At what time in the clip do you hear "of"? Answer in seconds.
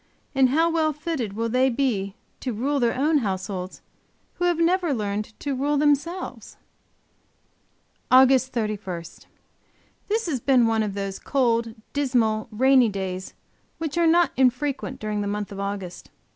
10.81-10.95, 15.51-15.59